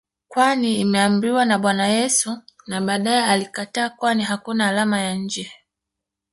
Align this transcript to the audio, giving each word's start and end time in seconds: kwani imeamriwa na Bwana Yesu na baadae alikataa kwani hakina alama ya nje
kwani 0.31 0.71
imeamriwa 0.83 1.43
na 1.45 1.57
Bwana 1.59 1.87
Yesu 1.87 2.37
na 2.67 2.81
baadae 2.81 3.23
alikataa 3.25 3.89
kwani 3.89 4.23
hakina 4.23 4.67
alama 4.67 4.99
ya 5.01 5.15
nje 5.15 5.51